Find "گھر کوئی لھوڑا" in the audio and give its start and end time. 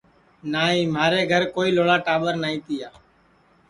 1.31-1.97